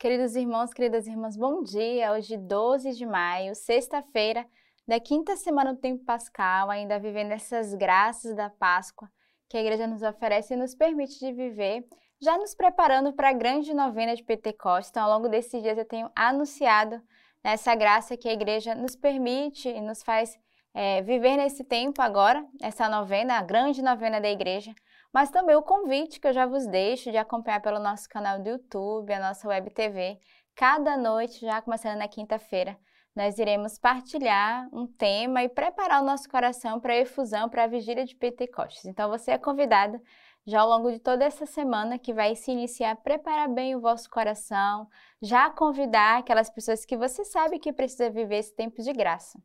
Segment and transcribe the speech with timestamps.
[0.00, 2.12] Queridos irmãos, queridas irmãs, bom dia.
[2.12, 4.46] Hoje, 12 de maio, sexta-feira
[4.86, 9.10] da quinta semana do tempo pascal, ainda vivendo essas graças da Páscoa
[9.48, 11.84] que a igreja nos oferece e nos permite de viver,
[12.22, 14.90] já nos preparando para a grande novena de Pentecostes.
[14.90, 17.02] Então, ao longo desses dias, eu tenho anunciado
[17.42, 20.38] essa graça que a igreja nos permite e nos faz
[20.74, 24.72] é, viver nesse tempo agora, essa novena, a grande novena da igreja,
[25.18, 28.50] mas também o convite que eu já vos deixo de acompanhar pelo nosso canal do
[28.50, 30.16] YouTube, a nossa web TV.
[30.54, 32.78] Cada noite, já começando na quinta-feira,
[33.16, 37.66] nós iremos partilhar um tema e preparar o nosso coração para a efusão, para a
[37.66, 38.84] vigília de Pentecostes.
[38.84, 40.00] Então você é convidado
[40.46, 44.08] já ao longo de toda essa semana que vai se iniciar, preparar bem o vosso
[44.08, 44.86] coração,
[45.20, 49.36] já convidar aquelas pessoas que você sabe que precisa viver esse tempo de graça.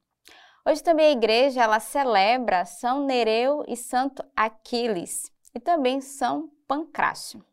[0.68, 7.44] Hoje também a igreja ela celebra São Nereu e Santo Aquiles e também São Pancrácio.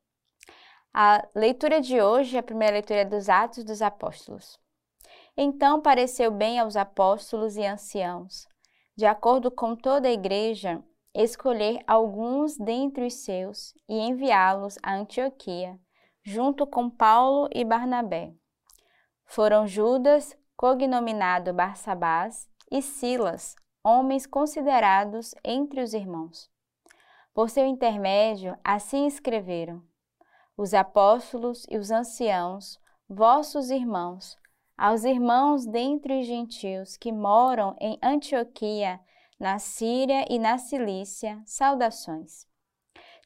[0.93, 4.59] A leitura de hoje, a primeira leitura é dos Atos dos Apóstolos.
[5.37, 8.47] Então pareceu bem aos apóstolos e anciãos,
[8.97, 10.83] de acordo com toda a igreja,
[11.15, 15.79] escolher alguns dentre os seus e enviá-los a Antioquia,
[16.25, 18.35] junto com Paulo e Barnabé.
[19.25, 26.50] Foram Judas, cognominado Barsabás, e Silas, homens considerados entre os irmãos.
[27.41, 29.83] Por seu intermédio, assim escreveram:
[30.59, 34.37] Os apóstolos e os anciãos, vossos irmãos,
[34.77, 39.01] aos irmãos dentre os gentios que moram em Antioquia,
[39.39, 42.47] na Síria e na Cilícia, saudações.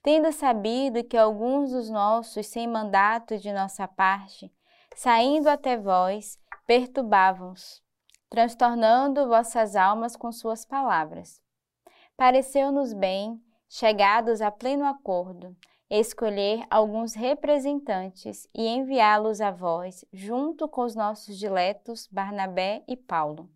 [0.00, 4.48] Tendo sabido que alguns dos nossos, sem mandato de nossa parte,
[4.94, 7.82] saindo até vós, perturbavam-os,
[8.30, 11.42] transtornando vossas almas com suas palavras.
[12.16, 13.42] Pareceu-nos bem
[13.76, 15.56] chegados a pleno acordo,
[15.90, 23.50] escolher alguns representantes e enviá-los a vós, junto com os nossos diletos Barnabé e Paulo,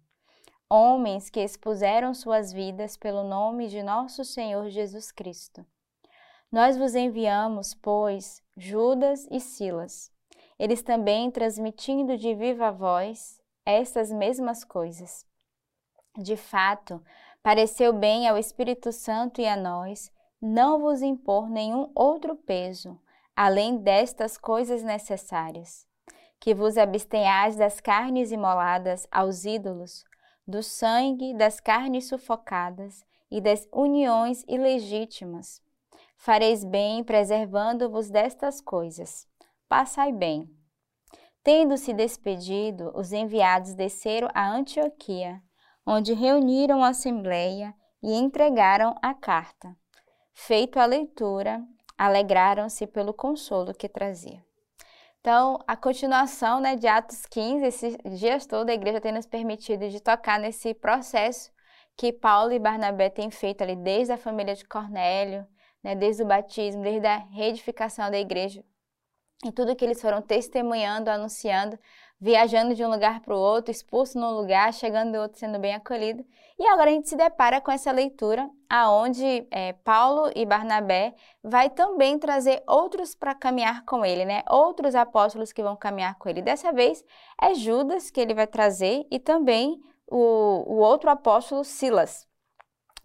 [0.69, 5.65] homens que expuseram suas vidas pelo nome de nosso Senhor Jesus Cristo.
[6.51, 10.11] Nós vos enviamos, pois, Judas e Silas,
[10.59, 15.25] eles também transmitindo de viva voz estas mesmas coisas.
[16.17, 17.01] De fato,
[17.43, 20.11] pareceu bem ao Espírito Santo e a nós
[20.41, 22.99] não vos impor nenhum outro peso,
[23.35, 25.87] além destas coisas necessárias:
[26.41, 30.05] que vos abstenhais das carnes imoladas aos ídolos,
[30.47, 35.61] do sangue, das carnes sufocadas e das uniões ilegítimas.
[36.17, 39.27] Fareis bem preservando-vos destas coisas.
[39.69, 40.51] Passai bem.
[41.45, 45.43] Tendo-se despedido, os enviados desceram a Antioquia,
[45.91, 49.75] onde reuniram a assembleia e entregaram a carta.
[50.35, 51.65] Feito a leitura,
[51.97, 54.45] alegraram-se pelo consolo que trazia.
[55.19, 59.89] Então, a continuação né, de Atos 15, esses dias todos, a igreja tem nos permitido
[59.89, 61.51] de tocar nesse processo
[61.97, 65.47] que Paulo e Barnabé têm feito ali desde a família de Cornélio,
[65.83, 68.63] né, desde o batismo, desde a reedificação da igreja,
[69.45, 71.79] e tudo que eles foram testemunhando, anunciando,
[72.21, 75.75] viajando de um lugar para o outro, expulso num lugar, chegando em outro, sendo bem
[75.75, 76.25] acolhido.
[76.59, 81.71] E agora a gente se depara com essa leitura, aonde é, Paulo e Barnabé vai
[81.71, 84.43] também trazer outros para caminhar com ele, né?
[84.51, 86.43] Outros apóstolos que vão caminhar com ele.
[86.43, 87.05] Dessa vez
[87.41, 89.81] é Judas que ele vai trazer e também
[90.11, 92.27] o, o outro apóstolo Silas.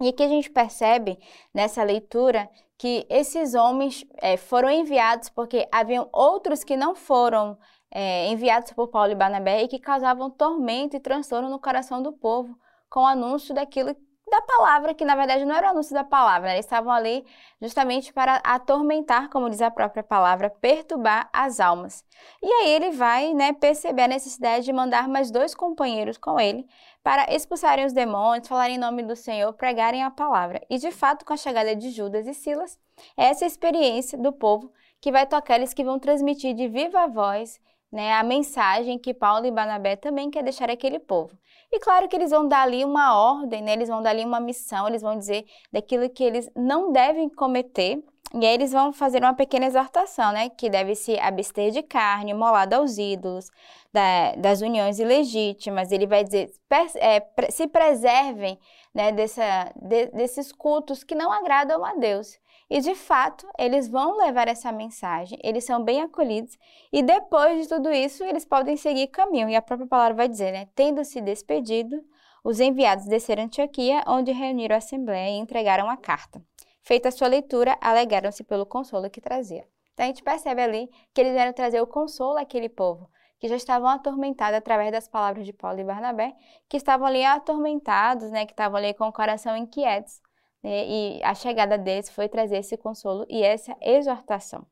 [0.01, 1.19] E aqui a gente percebe
[1.53, 7.57] nessa leitura que esses homens é, foram enviados porque haviam outros que não foram
[7.93, 12.11] é, enviados por Paulo e Barnabé e que causavam tormento e transtorno no coração do
[12.11, 12.57] povo
[12.89, 13.95] com o anúncio daquilo
[14.29, 16.55] da palavra, que na verdade não era o anúncio da palavra, né?
[16.55, 17.23] eles estavam ali
[17.61, 22.03] justamente para atormentar, como diz a própria palavra, perturbar as almas.
[22.41, 26.65] E aí ele vai né, perceber a necessidade de mandar mais dois companheiros com ele
[27.03, 30.65] para expulsarem os demônios, falarem em nome do Senhor, pregarem a palavra.
[30.67, 32.79] E de fato, com a chegada de Judas e Silas,
[33.15, 37.59] é essa experiência do povo que vai tocar eles que vão transmitir de viva voz
[37.93, 41.37] né, a mensagem que Paulo e Barnabé também quer deixar aquele povo.
[41.71, 44.39] E claro que eles vão dar ali uma ordem, né, eles vão dar ali uma
[44.39, 48.03] missão, eles vão dizer daquilo que eles não devem cometer
[48.35, 50.49] e aí eles vão fazer uma pequena exortação, né?
[50.49, 53.47] Que deve se abster de carne, molada aos ídolos,
[53.93, 55.91] da, das uniões ilegítimas.
[55.91, 56.51] Ele vai dizer,
[56.95, 58.57] é, se preservem
[58.91, 62.39] né, dessa, de, desses cultos que não agradam a Deus.
[62.73, 66.57] E de fato, eles vão levar essa mensagem, eles são bem acolhidos,
[66.91, 69.47] e depois de tudo isso, eles podem seguir caminho.
[69.47, 70.67] E a própria palavra vai dizer, né?
[70.73, 72.03] Tendo se despedido,
[72.43, 76.41] os enviados desceram a Antioquia, onde reuniram a assembleia e entregaram a carta.
[76.81, 79.67] Feita a sua leitura, alegaram-se pelo consolo que trazia.
[79.93, 83.07] Então a gente percebe ali que eles vieram trazer o consolo àquele povo,
[83.39, 86.33] que já estavam atormentados através das palavras de Paulo e Barnabé,
[86.67, 90.23] que estavam ali atormentados, né, que estavam ali com o coração inquietos.
[90.63, 94.65] Né, e a chegada deles foi trazer esse consolo e essa exortação.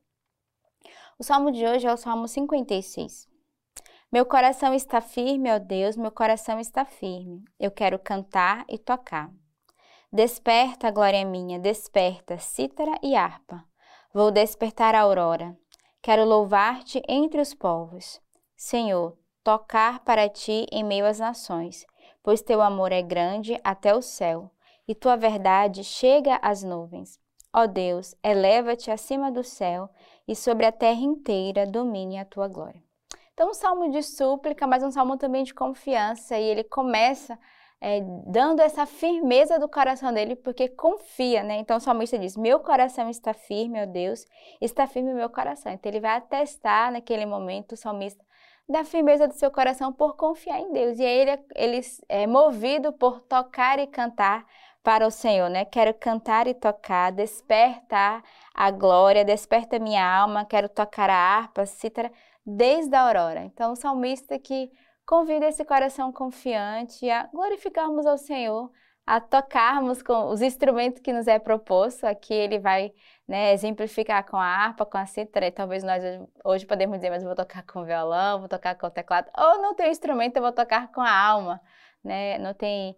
[1.19, 3.29] O salmo de hoje é o Salmo 56.
[4.11, 7.43] Meu coração está firme, ó Deus, meu coração está firme.
[7.59, 9.29] Eu quero cantar e tocar.
[10.11, 13.63] Desperta, glória minha, desperta, cítara e harpa.
[14.13, 15.57] Vou despertar a aurora.
[16.01, 18.19] Quero louvar-te entre os povos.
[18.57, 21.85] Senhor, tocar para ti em meio às nações,
[22.21, 24.51] pois teu amor é grande até o céu,
[24.87, 27.19] e tua verdade chega às nuvens.
[27.53, 29.89] Ó Deus, eleva-te acima do céu
[30.27, 32.81] e sobre a terra inteira domine a tua glória.
[33.33, 37.37] Então, um salmo de súplica, mas um salmo também de confiança, e ele começa
[37.81, 41.57] é, dando essa firmeza do coração dele, porque confia, né?
[41.57, 44.25] Então, o salmista diz: Meu coração está firme, ó Deus,
[44.61, 45.71] está firme o meu coração.
[45.71, 48.23] Então, ele vai atestar naquele momento, o salmista,
[48.69, 50.99] da firmeza do seu coração por confiar em Deus.
[50.99, 54.45] E aí ele, ele é movido por tocar e cantar
[54.83, 55.65] para o Senhor, né?
[55.65, 58.23] Quero cantar e tocar, despertar
[58.53, 62.11] a glória, desperta minha alma, quero tocar a harpa, cítara,
[62.45, 63.41] desde a aurora.
[63.41, 64.71] Então, o salmista que
[65.05, 68.71] convida esse coração confiante a glorificarmos ao Senhor,
[69.05, 72.05] a tocarmos com os instrumentos que nos é proposto.
[72.05, 72.93] Aqui ele vai
[73.27, 76.03] né, exemplificar com a harpa, com a cítara, e talvez nós
[76.43, 79.61] hoje podemos dizer, mas vou tocar com o violão, vou tocar com o teclado, ou
[79.61, 81.61] não tem instrumento, eu vou tocar com a alma,
[82.03, 82.37] né?
[82.37, 82.95] Não tem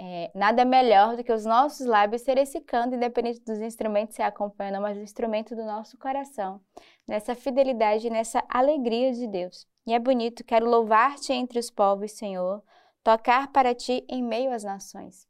[0.00, 4.22] é, nada melhor do que os nossos lábios ser esse canto, independente dos instrumentos se
[4.22, 6.60] acompanhando, mas o instrumento do nosso coração,
[7.06, 9.66] nessa fidelidade, nessa alegria de Deus.
[9.84, 12.62] E é bonito, quero louvar-te entre os povos, Senhor,
[13.02, 15.26] tocar para ti em meio às nações.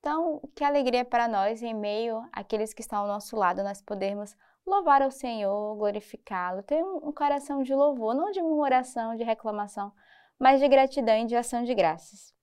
[0.00, 4.34] Então, que alegria para nós, em meio àqueles que estão ao nosso lado, nós podermos
[4.66, 9.92] louvar ao Senhor, glorificá-lo, ter um coração de louvor, não de murmuração, de reclamação,
[10.38, 12.37] mas de gratidão e de ação de graças.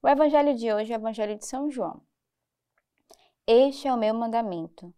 [0.00, 2.00] O evangelho de hoje é o evangelho de São João.
[3.44, 4.94] Este é o meu mandamento: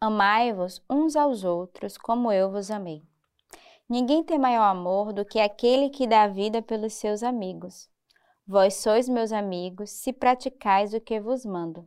[0.00, 3.02] amai-vos uns aos outros como eu vos amei.
[3.88, 7.90] Ninguém tem maior amor do que aquele que dá a vida pelos seus amigos.
[8.46, 11.84] Vós sois meus amigos se praticais o que vos mando.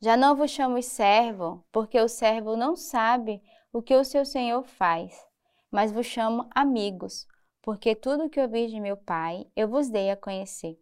[0.00, 3.42] Já não vos chamo servo, porque o servo não sabe
[3.72, 5.20] o que o seu senhor faz,
[5.68, 7.26] mas vos chamo amigos,
[7.60, 10.78] porque tudo o que ouvi de meu Pai eu vos dei a conhecer.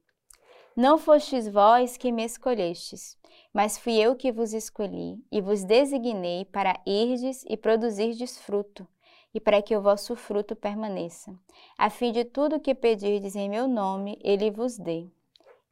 [0.77, 3.19] Não fostes vós que me escolhestes,
[3.53, 8.87] mas fui eu que vos escolhi e vos designei para irdes e produzirdes fruto,
[9.35, 11.37] e para que o vosso fruto permaneça,
[11.77, 15.09] a fim de tudo que pedirdes em meu nome, ele vos dê.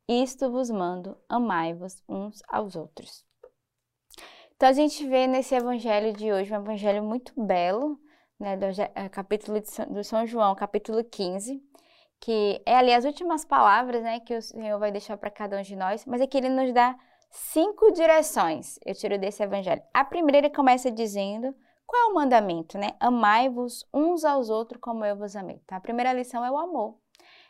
[0.08, 3.24] Isto vos mando, amai-vos uns aos outros.
[4.56, 8.00] Então a gente vê nesse evangelho de hoje um evangelho muito belo,
[8.38, 8.66] né, do
[9.10, 11.62] capítulo de São João, capítulo 15,
[12.20, 15.62] que é ali as últimas palavras né, que o Senhor vai deixar para cada um
[15.62, 16.96] de nós, mas aqui ele nos dá
[17.30, 19.82] cinco direções, eu tiro desse evangelho.
[19.92, 21.54] A primeira começa dizendo
[21.86, 22.90] qual é o mandamento, né?
[23.00, 25.60] Amai-vos uns aos outros como eu vos amei.
[25.64, 26.98] Então, a primeira lição é o amor.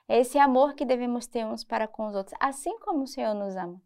[0.07, 3.35] É esse amor que devemos ter uns para com os outros, assim como o Senhor
[3.35, 3.81] nos ama.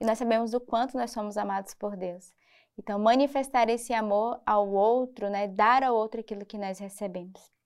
[0.00, 2.32] E nós sabemos o quanto nós somos amados por Deus.
[2.78, 5.46] Então, manifestar esse amor ao outro, né?
[5.46, 7.57] Dar ao outro aquilo que nós recebemos.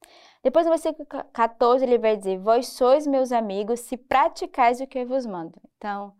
[0.42, 4.98] Depois no versículo 14 ele vai dizer: Vós sois meus amigos se praticais o que
[4.98, 5.60] eu vos mando.
[5.76, 6.12] Então,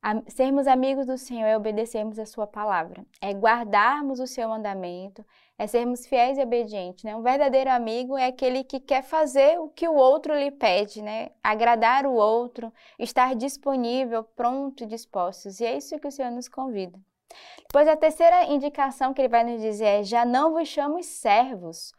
[0.00, 5.24] a, sermos amigos do Senhor é obedecermos a sua palavra, é guardarmos o seu mandamento,
[5.58, 7.04] é sermos fiéis e obedientes.
[7.04, 7.16] Né?
[7.16, 11.30] Um verdadeiro amigo é aquele que quer fazer o que o outro lhe pede, né?
[11.42, 15.60] agradar o outro, estar disponível, pronto e dispostos.
[15.60, 16.98] E é isso que o Senhor nos convida.
[17.58, 21.92] Depois, a terceira indicação que ele vai nos dizer é: já não vos chamo servos,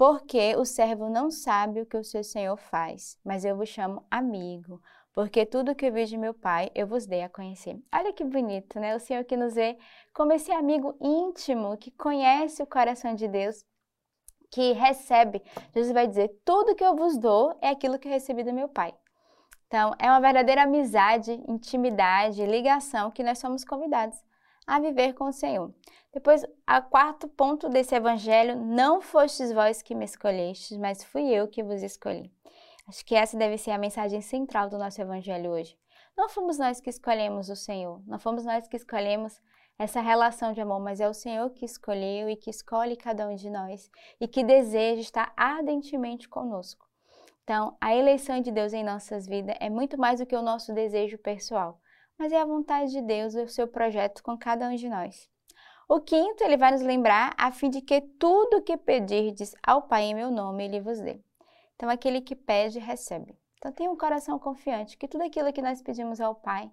[0.00, 4.02] porque o servo não sabe o que o seu senhor faz, mas eu vos chamo
[4.10, 4.80] amigo,
[5.12, 7.78] porque tudo que eu vi de meu pai eu vos dei a conhecer.
[7.94, 8.96] Olha que bonito, né?
[8.96, 9.76] O Senhor que nos vê
[10.14, 13.62] como esse amigo íntimo que conhece o coração de Deus,
[14.50, 15.42] que recebe.
[15.74, 18.70] Jesus vai dizer: tudo que eu vos dou é aquilo que eu recebi do meu
[18.70, 18.94] pai.
[19.66, 24.16] Então, é uma verdadeira amizade, intimidade, ligação que nós somos convidados
[24.70, 25.74] a viver com o Senhor.
[26.12, 31.48] Depois, a quarto ponto desse evangelho, não fostes vós que me escolhestes, mas fui eu
[31.48, 32.32] que vos escolhi.
[32.88, 35.76] Acho que essa deve ser a mensagem central do nosso evangelho hoje.
[36.16, 39.40] Não fomos nós que escolhemos o Senhor, não fomos nós que escolhemos
[39.76, 43.34] essa relação de amor, mas é o Senhor que escolheu e que escolhe cada um
[43.34, 46.86] de nós e que deseja estar ardentemente conosco.
[47.42, 50.72] Então, a eleição de Deus em nossas vidas é muito mais do que o nosso
[50.72, 51.80] desejo pessoal,
[52.20, 55.26] mas é a vontade de Deus e o seu projeto com cada um de nós.
[55.88, 59.80] O quinto, ele vai nos lembrar a fim de que tudo o que pedirdes ao
[59.80, 61.18] Pai em meu nome, ele vos dê.
[61.74, 63.34] Então, aquele que pede, recebe.
[63.56, 66.70] Então, tenha um coração confiante que tudo aquilo que nós pedimos ao Pai,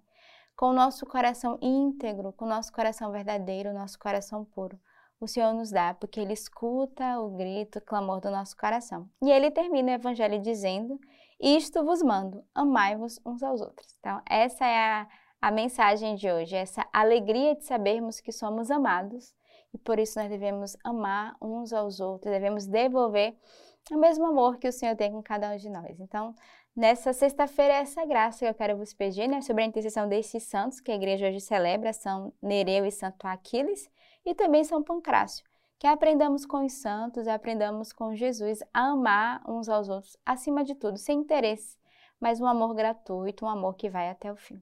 [0.53, 4.77] com o nosso coração íntegro, com o nosso coração verdadeiro, o nosso coração puro,
[5.17, 9.09] o Senhor nos dá, porque Ele escuta o grito, o clamor do nosso coração.
[9.23, 10.99] E Ele termina o Evangelho dizendo:
[11.39, 13.95] Isto vos mando, amai-vos uns aos outros.
[13.99, 15.07] Então, essa é a,
[15.41, 19.33] a mensagem de hoje, essa alegria de sabermos que somos amados
[19.73, 23.35] e por isso nós devemos amar uns aos outros, devemos devolver
[23.91, 25.99] o mesmo amor que o Senhor tem com cada um de nós.
[25.99, 26.33] Então,
[26.75, 30.43] nessa sexta-feira, é essa graça que eu quero vos pedir, né, sobre a intercessão desses
[30.43, 33.89] santos que a igreja hoje celebra, São Nereu e Santo Aquiles,
[34.25, 35.45] e também São Pancrácio.
[35.79, 40.73] Que aprendamos com os santos aprendamos com Jesus a amar uns aos outros, acima de
[40.73, 41.77] tudo, sem interesse,
[42.19, 44.61] mas um amor gratuito, um amor que vai até o fim.